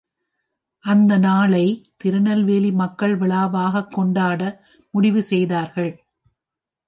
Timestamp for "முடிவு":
4.93-5.21